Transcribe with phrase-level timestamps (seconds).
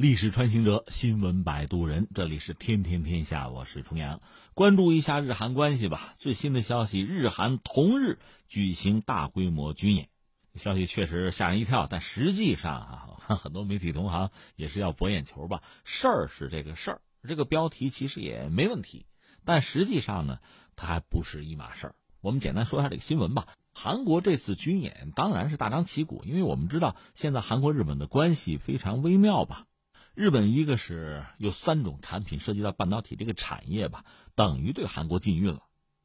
[0.00, 4.22] 历史穿行者，新闻摆渡人，这里是天天天下，我是重阳。
[4.54, 6.14] 关注一下日韩关系吧。
[6.16, 8.18] 最新的消息，日韩同日
[8.48, 10.08] 举行大规模军演，
[10.54, 11.86] 消息确实吓人一跳。
[11.86, 12.72] 但实际上
[13.28, 15.62] 啊，很多媒体同行也是要博眼球吧。
[15.84, 19.04] 事儿是这个事儿，这个标题其实也没问题，
[19.44, 20.38] 但实际上呢，
[20.76, 21.94] 它还不是一码事儿。
[22.22, 23.48] 我们简单说一下这个新闻吧。
[23.74, 29.66] 韩国这次军演当然是大张旗鼓，因为我们知道现在韩国日本的关系非常微妙吧。
[30.20, 34.04] 日本一个是有三种产品涉及到半导体这个产业吧，
[34.34, 35.62] 等于对韩国禁运了。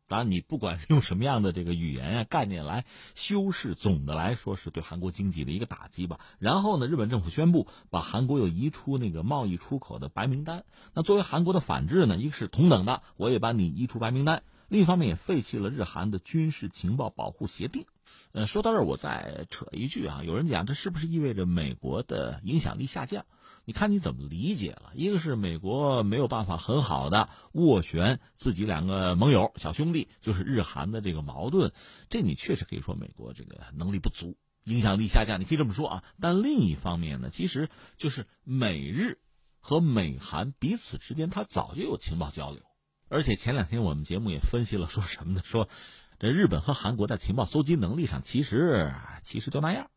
[0.08, 6.22] 当然，你不管是用什么样的这个语言啊概念来修饰，总的来说是对韩国经济的一个打击吧。
[6.40, 10.64] 然后呢，日本政府宣布把韩国又移出那个贸易出口的白名单。
[10.94, 17.86] 那作为韩国的反制呢，一个是同等的，我也把你移出白名单；另一方面也废弃了日韩的军事情报保护协定。
[18.32, 23.26] 呃，说到这儿，我再扯一句啊，有人讲这是不是意味着美国的影响力下降？
[23.68, 24.92] 你看你怎么理解了？
[24.94, 31.74] 一个是美国没有办法很好的斡旋自己两个盟友小兄弟，就是日韩的这个矛盾，
[32.10, 36.04] 这你确实可以说美国这个能力不足，影响力下降，你可以这么说啊。
[36.22, 39.18] 但另一方面呢，其实就是美日
[39.60, 42.62] 和美韩彼此之间，它早就有情报交流，
[43.08, 45.42] 而且前两天我们节目也分析了，说什么呢？
[45.44, 45.70] 说
[46.18, 49.90] 这日本和韩国在情报搜集能力上，其实其实就那样，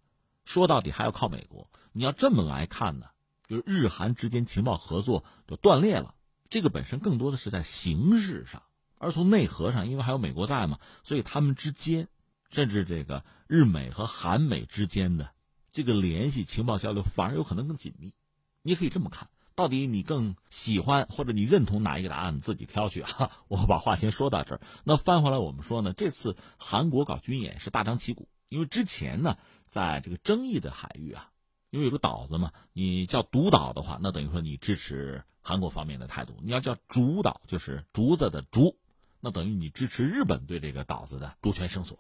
[0.45, 1.71] 说到底还要靠美国。
[1.93, 3.07] 你要这么来看呢？
[3.47, 6.15] 就是日韩之间情报合作就断裂了，
[6.51, 8.63] 这个本身更多的是在形式上，
[8.99, 12.09] 而从内核上，因为还有美国在嘛，所以他们之间，
[12.51, 15.31] 甚至这个日美和韩美之间的
[15.73, 18.13] 这个联系、情报交流反而有可能更紧密。
[18.61, 23.33] 你可以这么看，到底你更喜欢或者你认同哪一个答案，你自己挑去啊。
[23.51, 24.61] 我把话先说到这儿。
[24.85, 31.31] 那翻回来我们说呢，这次韩国搞军演是大张旗鼓，因为之前呢，在这个争议的海域啊。
[31.71, 38.79] 因为有个岛子嘛，你叫独岛的话，那等于说你支持韩国方面的态度；你要叫主岛，就是竹子的竹，
[39.19, 41.99] 那等于你支持日本对这个岛子的主权声索。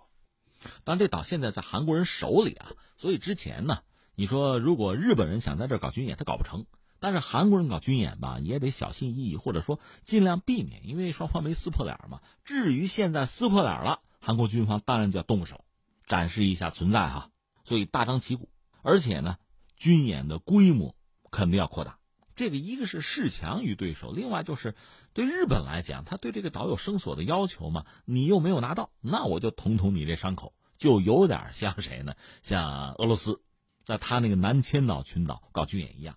[0.84, 3.80] 但这岛现在在韩国人手里啊，所以之前呢，
[4.14, 6.62] 你说如果日本人想在这搞军演，他搞不成；
[7.00, 12.20] 但是韩国人搞军演吧，也得小心翼翼，或者说尽量避免，因为双方没撕破脸嘛。
[12.44, 15.64] 至于现在撕破脸了，韩国军方当然就要动手，
[16.06, 17.30] 展示一下存在哈。
[17.64, 18.48] 所以大张旗鼓，
[18.82, 19.36] 而且呢。
[19.80, 20.96] 军演的规模
[21.30, 22.00] 肯定要扩大，
[22.34, 24.74] 这个一个是示强于对手，另外就是
[25.12, 32.16] 对日本来讲，他对这个岛有声索的要求嘛，你又没有拿到，那我就捅捅你这伤口，就有点像谁呢？
[32.42, 33.40] 像俄罗斯
[33.84, 36.16] 在他那个南千岛群岛搞军演一样，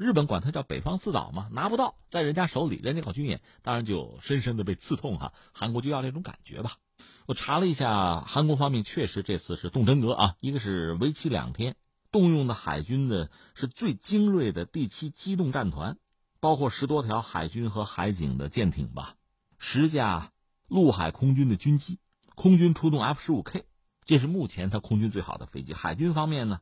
[0.00, 5.34] 日本管它叫北方四岛嘛，拿不到在人家手里，人家搞军演，当然就深深的被刺痛哈。
[5.52, 6.78] 韩国就要这种感觉吧。
[7.26, 11.76] 我查了一下，韩国方面确实这次是动真格啊，一个是为期两天。
[12.10, 15.98] 动用的海军的是最精锐的第七机动战团，
[16.40, 19.16] 包括十多条海军和海警的舰艇吧，
[19.58, 20.32] 十架
[20.66, 21.98] 陆海空军的军机，
[22.34, 23.66] 空军出动 F 十五 K，
[24.06, 25.74] 这是目前它空军最好的飞机。
[25.74, 26.60] 海军方面呢，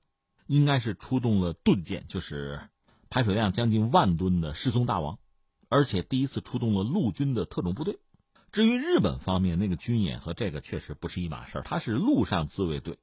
[0.49, 2.69] 应该是出动了盾舰，就是
[3.11, 5.19] 排水量将近万吨的世宗大王，
[5.69, 7.99] 而且第一次出动了陆军的特种部队。
[8.53, 12.99] 至于日本方面那个军演和这个确实不是一码事儿，它是陆上自卫队。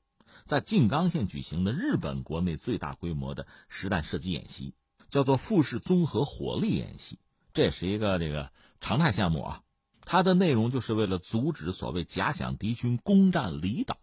[0.45, 4.75] 在静冈县举行的日本国内最大规模的实弹射击演习，
[5.09, 7.19] 叫做富士综合火力演习，
[7.53, 8.51] 这也是一个这个
[8.81, 9.61] 常态项目啊。
[10.01, 13.97] 它的内容就是为了阻止所谓假想敌军攻占离岛，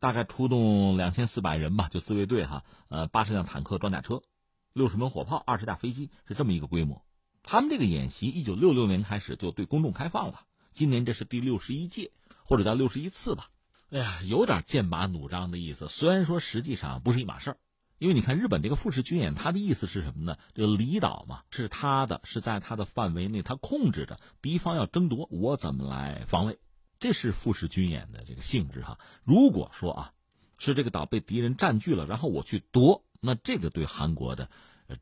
[0.00, 4.22] 大概出动两千四百人吧，就自卫队哈，呃，八十辆坦克装甲车，
[4.72, 7.04] 六十门火炮，二十架飞机，是这么一个规模。
[7.42, 12.12] 他们这个演习一九六六年开始就对公众开放了，今年这是第六十一届，
[12.44, 13.50] 或者叫六十一次吧。
[13.90, 15.88] 哎呀，有点剑拔弩张的意思。
[15.88, 17.56] 虽然说实际上不是一码事儿，
[17.98, 20.38] 因为你看日本这个富士军演，它的意思是什么呢？
[20.54, 26.58] 这个离岛嘛，是他的，是在他的范围内，他控制着，敌方要争夺，我怎么来防卫？
[26.98, 28.98] 这是富士军演的这个性质哈。
[29.24, 30.12] 如果说啊，
[30.58, 34.50] 是这个岛被敌人占据了，然后我去夺，那这个对韩国的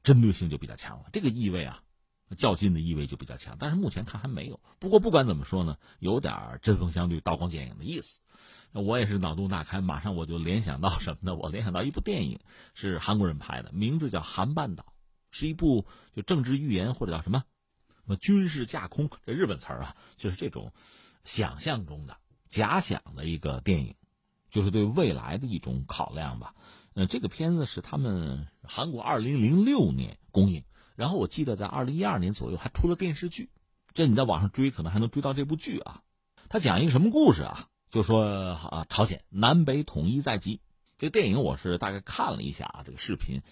[0.03, 1.83] 针对性就比较强了，这个意味啊，
[2.37, 3.57] 较劲的意味就比较强。
[3.59, 4.61] 但是目前看还没有。
[4.79, 8.21] 不过不管怎么说呢，有点针锋相对、刀光剑影的意思。
[8.73, 11.35] 我也是脑洞大开，马上我就联想到什么呢？
[11.35, 12.41] 我联想到一部电影，
[12.75, 14.85] 是韩国人拍的，名字叫《韩半岛》，
[15.31, 17.43] 是一部就政治预言或者叫什么，
[17.89, 20.73] 什么军事架空，这日本词儿啊，就是这种
[21.25, 22.19] 想象中的
[22.49, 23.97] 假想的一个电影，
[24.51, 26.55] 就是对未来的一种考量吧。
[26.95, 30.65] 呃，这个片子是他们韩国二零零六年公映，
[30.97, 33.49] 然后我记得在二零一二年左右还出了电视剧，
[33.95, 36.03] 这你在网上追可能还能追到这部剧啊。
[36.49, 37.69] 他讲一个什么故事啊？
[37.91, 40.61] 就说啊，朝鲜南北统一在即。
[40.99, 43.43] 这个电影我是大概看了一下啊，这个视频，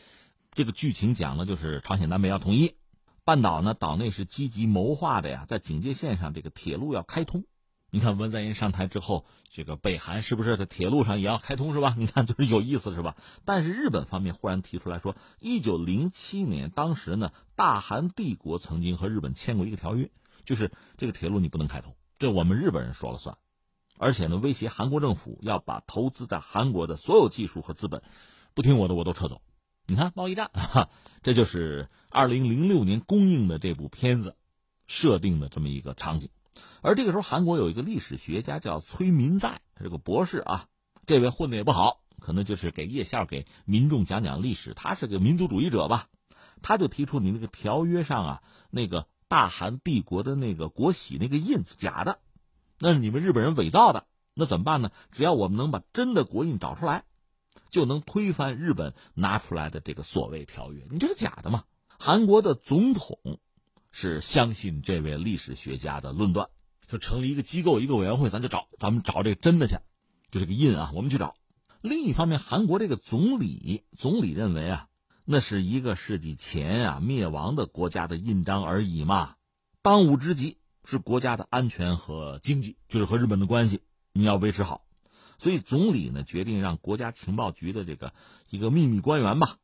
[0.52, 2.74] 这个剧情讲的就是朝鲜南北要统一，
[3.24, 7.44] 半岛呢岛内是积极谋划的呀，在警戒线上这个铁路要开通。
[7.90, 11.94] 你看文在寅上台之后，这个北韩是不是在铁路上也要开通是吧？
[11.98, 13.16] 你看就是有意思是吧？
[13.46, 20.10] 但是日本方面忽然提出来说，一九零七年当时呢，大韩帝国曾经和日本签过一个条约，
[20.44, 23.38] 就是这个铁路你不能开通，这我们日本人说了算，
[23.96, 28.02] 而且呢威胁韩国政府要把投资在韩国的所有技术和资本，
[28.52, 29.40] 不听我的我都撤走。
[29.86, 30.50] 你看贸易战，
[31.22, 34.36] 这就是二零零六年公映的这部片子
[34.86, 36.28] 设定的这么一个场景。
[36.80, 40.68] 而这个时候，韩国有一个历史学家叫崔民在，他是个博士啊。
[41.06, 44.74] 这位混的也不好，可能就是给夜校给民众讲讲历史。
[44.74, 46.08] 他是个民族主义者吧？
[46.60, 52.18] 他就提出，你那个条约上啊，那个大韩帝国的那个国玺那个印是假的，
[52.78, 54.06] 那是你们日本人伪造的。
[54.34, 54.90] 那怎么办呢？
[55.10, 57.04] 只要我们能把真的国印找出来，
[57.70, 60.86] 就能推翻日本拿出来的这个所谓条约。
[60.90, 61.64] 你这是假的嘛？
[61.98, 63.40] 韩国的总统。
[64.00, 66.50] 是相信这位历史学家的论断，
[66.86, 69.74] 就成立一个机构，一个委员会，咱就找，咱们找这个真的去，
[70.30, 71.34] 就这个印啊，我们去找。
[71.82, 74.86] 另一方面，韩国这个总理，总理认为啊，
[75.24, 79.34] 那是一个世纪前啊灭亡的国家的印章而已嘛。
[79.82, 83.80] 当务之急是国家的安全和经济，就是和日本的关系
[84.12, 84.84] 你要维持好。
[85.38, 88.14] 所以总理呢决定让国家情报局的这个
[88.48, 89.56] 一个秘密官员吧，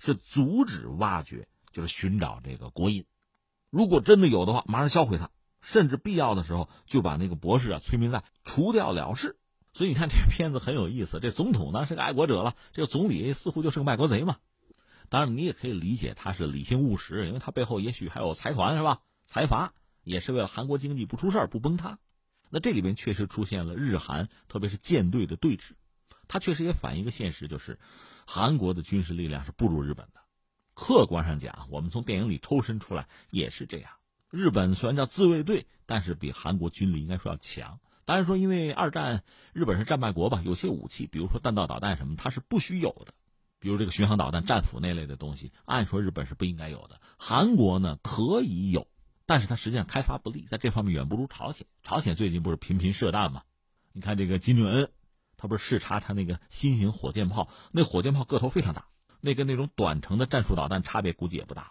[0.00, 3.04] 是阻止挖掘，就是寻找这个国印。
[3.70, 5.30] 如果真的有的话，马上销毁它，
[5.60, 9.36] 甚至必要的时候就把那个博士啊崔明在除掉了事。
[9.72, 11.20] 所以你看这片子很有意思。
[11.20, 14.36] 这总统呢是个爱国者了，这个总理似乎就是个卖国贼嘛。
[15.08, 19.00] 当然你也可以理解他是理性务实，因为他背后也许还有财团是吧？
[19.24, 21.98] 财阀也是为了韩国经济不出事不崩塌。
[22.48, 25.72] 那这里边确实出现了日韩特别是舰队的对峙，
[26.28, 27.78] 它确实也反映一个现实，就是
[28.24, 30.20] 韩国的军事力量是不如日本的。
[30.76, 33.90] 客观上讲，我们从电影里抽身出来也是这样。
[34.30, 37.80] 日本虽然叫自卫队，但是比韩国军力应该说要强。
[38.04, 39.24] 当然说，因为二战
[39.54, 43.14] 日本是战败国吧，有些武器，比如说弹道导弹什么，它是不许有的。
[43.58, 47.00] 比如这个巡航导弹、战斧那类的东西，按说日本是不应该有的。
[47.18, 48.86] 韩国呢可以有，
[49.24, 51.66] 但是它实际上开发不利，在这方面远不如朝鲜。
[51.82, 53.44] 朝鲜最近不是频频射弹吗？
[53.92, 54.90] 你看这个金正恩，
[55.38, 58.88] 他不是视察他那个新型火箭炮，那火箭炮个头非常大。
[59.26, 61.70] 那跟那种短程的战术导弹差别估计也不大了，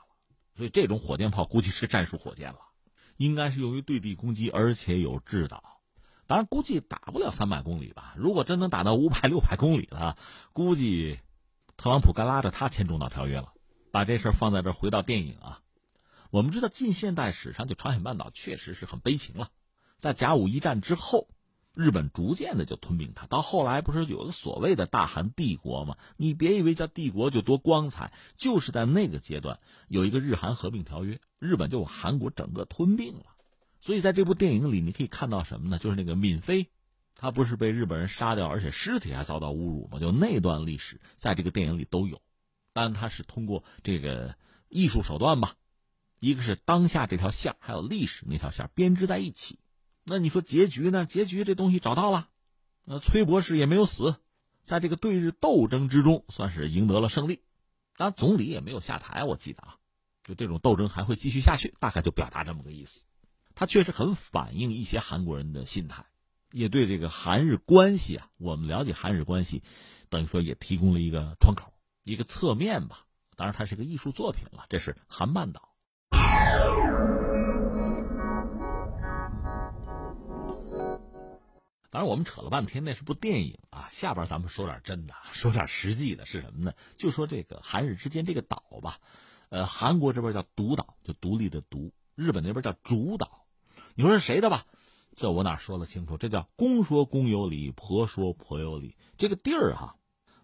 [0.58, 2.60] 所以这种火箭炮估计是战术火箭了，
[3.16, 5.80] 应该是用于对地攻击，而且有制导。
[6.28, 8.14] 当然，估计打不了三百公里吧。
[8.18, 10.18] 如果真能打到五百、六百公里了，
[10.52, 11.22] 估计
[11.78, 13.54] 特朗普该拉着他签中导条约了。
[13.90, 15.62] 把这事儿放在这，回到电影啊，
[16.32, 19.48] 我们知道近现代史上就朝鲜半岛确实是很悲情了，
[19.98, 21.30] 在甲午一战之后。
[21.76, 25.98] 日本逐渐的就吞并它，到后来不是有个所谓的大韩帝国吗？
[26.18, 33.26] 你别以为叫帝国就多光彩，就是在那个阶段有一个日韩合并条约，日本就把韩国整个吞并了。
[33.82, 35.78] 所以在这部电影里，你可以看到什么呢？
[35.78, 36.70] 就是那个闵妃，
[37.14, 40.00] 她不是被日本人杀掉，而且尸体还遭到侮辱吗？
[40.00, 42.22] 就那段历史，在这个电影里都有。
[42.74, 44.36] 当然，它是通过这个
[44.70, 45.56] 艺术手段吧，
[46.20, 49.60] 一个是当下这条线，还有历史那条线编织在一起。
[50.08, 51.06] 那你说结局呢？
[51.08, 52.30] 结局这东西找到了，
[52.86, 54.18] 呃，崔博士也没有死，
[54.62, 57.42] 在这个对日斗争之中算是赢得了胜利，
[57.98, 59.78] 当然总理也没有下台，我记得啊，
[60.24, 63.08] 就这种斗争还会继续下去，大概就表达这么个意思。
[63.56, 66.06] 他确实很反映一些韩国人的心态，
[66.52, 69.64] 也对这个韩日关系啊，我们了解韩日关系，
[70.10, 73.08] 等于说也提供了一个窗口，一个侧面吧。
[73.36, 75.74] 当然，它是个艺术作品了，这是韩半岛。
[81.96, 83.88] 当然，我们扯了半天，那是部电影啊。
[83.90, 86.74] 下边咱们说点真的， 说点实际的，是什么呢？
[86.98, 88.98] 就说这个韩日之间这个岛吧，
[89.48, 93.46] 呃，韩国这边叫独岛，就独立的独；日本那边叫主岛。
[93.96, 94.66] 你说是谁的吧？
[95.16, 96.18] 这我哪说得清楚？
[96.18, 98.98] 这叫公说公有理，婆说婆有理。
[99.18, 99.96] 这个地儿哈，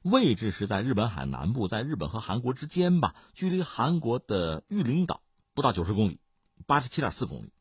[0.04, 5.22] 位置是在日本海南部，在日本和韩国之间吧，距离韩国的玉林岛
[5.54, 6.22] 不到九十公里，
[6.66, 7.52] 八十七点四公里。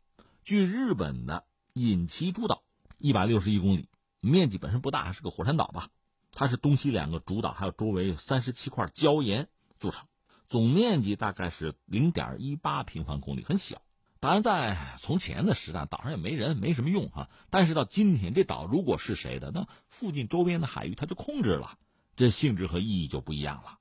[0.44, 2.59] 距日本的隐岐诸岛。
[3.00, 3.88] 一百六十一公里，
[4.20, 5.88] 面积本身不大，是个火山岛吧？
[6.32, 10.06] 它是东西两个主岛，还有周围三十七块礁岩组成，
[10.50, 13.80] 总面积大概是零点一八平方公里，很小。
[14.20, 17.30] 当然，在从前的时代，岛上也没人，没什么用哈。
[17.48, 21.78] 但是到今天，这岛如果是谁的，那附近周边的海域它就控制了，
[22.16, 23.78] 这性质和意义就不一样了。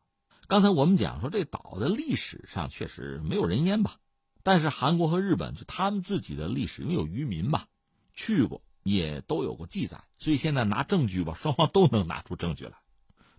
[0.47, 3.97] 刚才我们讲说，这岛的历史上确实没有人烟吧？
[4.43, 7.67] 但是韩国和日本就他们自己的历史，因为有渔民吧，
[8.13, 8.61] 去过。
[8.89, 12.73] 也都有过记载，所以现在拿证据吧，双方都能拿出证据来，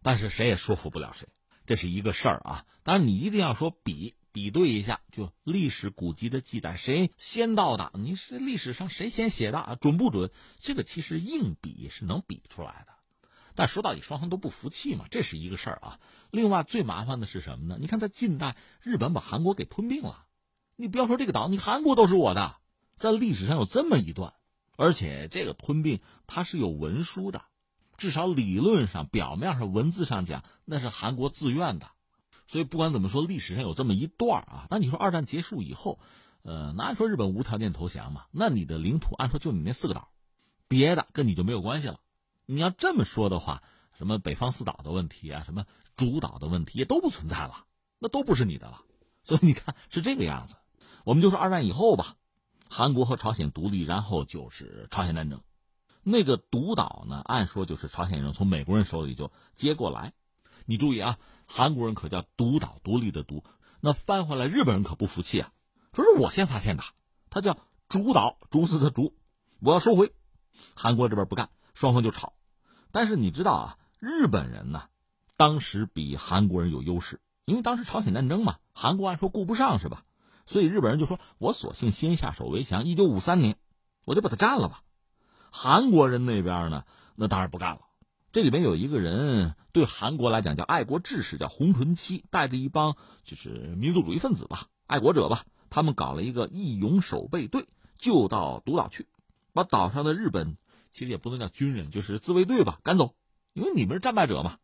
[0.03, 1.29] 但是谁也说服不了谁。
[1.67, 2.67] 这是一个事儿啊。
[2.83, 7.93] 当然，你一定要说比比对一下，就历史古籍的记载，谁先到的？
[7.95, 9.79] 你是历史上谁先写的？
[9.81, 10.31] 准不准？
[10.59, 12.93] 这个其实硬比是能比出来的。
[13.55, 16.01] 但说到底，双方都不服气嘛，这是一个事儿啊。
[16.31, 17.77] 另外，最麻烦的是什么呢？
[17.81, 20.25] 你看，在近代，日本把韩国给吞并了。
[20.77, 22.57] 你不要说这个岛，你韩国都是我的，
[22.95, 24.33] 在历史上有这么一段，
[24.81, 27.43] 而且这个吞并它是有文书的，
[27.99, 31.87] 至少理论上、表面上、文字上讲，那是韩国自愿的。
[32.47, 34.67] 所以不管怎么说，历史上有这么一段啊。
[34.71, 36.01] 那你说二战结束以后，
[36.41, 38.25] 呃，那按说日本无条件投降嘛？
[38.31, 40.09] 那你的领土按说就你那四个岛，
[40.67, 42.01] 别的跟你就没有关系了。
[42.47, 43.63] 你要这么说的话，
[43.99, 47.67] 什么北方四岛的问题啊，什么主岛的问题也都不存在了，
[47.99, 48.81] 那都不是你的了。
[49.25, 50.57] 所以你看是这个样子。
[51.05, 52.17] 我们就说二战以后吧，
[52.73, 55.41] 韩国和朝鲜独立，然后就是朝鲜战争。
[56.05, 60.13] 那个独岛呢，按说就是朝鲜人从美国人手里就接过来。
[60.67, 63.43] 你注意啊，韩国人可叫独岛独立的独，
[63.81, 65.53] 那翻回来日本人可不服气啊，
[65.93, 66.85] 说是我先发现的，
[67.29, 67.59] 他叫
[67.89, 69.17] 主岛竹子的竹，
[69.59, 70.15] 我要收回。
[70.77, 72.35] 韩国这边不干，双方就吵。
[72.93, 74.85] 但是你知道啊，日本人呢，
[75.37, 80.05] 当时比韩国人有优势，因为当时朝鲜战争嘛，韩国按说顾不上是吧？
[80.51, 83.57] 所以日本人就说：“我索性先下手为强，一九五三年，
[84.05, 84.83] 我就把它干了吧。”
[85.53, 87.83] 韩国人那边呢，那当然不干了。
[88.33, 99.07] 这里边有一个人对韩国来讲叫爱国志士，叫洪纯七，带着一帮就是民族主义分子吧，爱国者吧，他们搞了一个义勇守备队，就到独岛去，
[99.53, 100.57] 把岛上的日本。
[100.91, 103.15] 其实也不能叫军人，就是自卫队吧，赶走，
[103.53, 104.59] 因为你们是战败者嘛，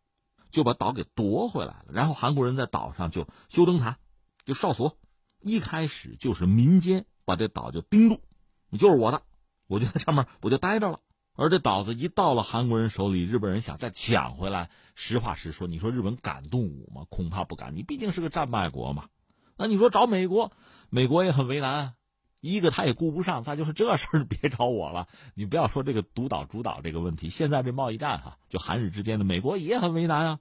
[0.51, 1.87] 就把岛给夺回来了。
[1.93, 3.99] 然后韩国人在岛上就修灯塔，
[4.45, 4.99] 就哨所，
[5.47, 8.21] 一开始就是民间把这岛就盯住，
[8.69, 9.23] 你就是我的，
[9.69, 10.99] 我就在上面我就待着了。
[11.37, 17.07] 而这岛子一到了韩国人手里，日本人想再抢回来，实话实说，你说日本敢动武吗？
[17.09, 17.77] 恐怕不敢。
[17.77, 19.09] 你毕竟是个战败国嘛。
[19.57, 20.51] 那你说找美国，
[20.91, 21.95] 美国也很为难。
[22.41, 25.07] 一个他也顾不上，再就是这事儿别找我了。
[25.35, 30.39] 你不要说这个独岛主岛这个问题，现在这贸易战哈，就韩日之间的，美国也很为难啊。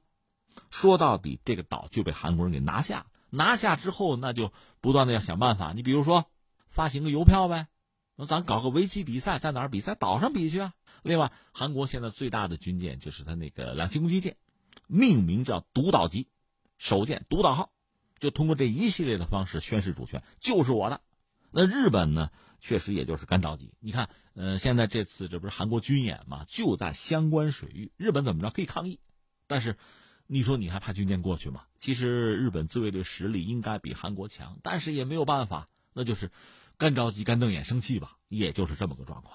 [0.71, 4.51] 说到底，这个岛就被韩国人给拿下，拿下之后，那就
[4.81, 5.73] 不断的要想办法。
[5.73, 6.25] 你比如说，
[6.69, 7.67] 发行个邮票呗，
[8.15, 9.95] 那咱搞个围棋比赛，在哪儿比赛？
[9.95, 10.73] 岛上比去啊。
[11.03, 14.37] 另外，韩国现在最大的军舰就是他那个两栖攻击舰，
[14.87, 16.27] 命名叫独岛级，
[16.77, 17.71] 首舰独岛号，
[18.19, 21.01] 就通过这一系列的方式宣示主权，就是我的。
[21.51, 23.73] 那日本呢，确实也就是干着急。
[23.79, 28.99] 你看，呃，现在这次这不是韩国军演嘛，就在相关水域，日本怎么着可以抗议？
[29.47, 29.77] 但是，
[30.27, 31.61] 你说你还怕军舰过去吗？
[31.79, 36.31] 其实日本自卫队实力应该比韩国强，但是也没有办法，那就是
[36.77, 39.33] 干着急、干瞪眼、生气吧，也就是这么个状况。